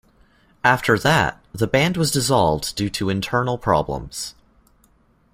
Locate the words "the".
1.53-1.67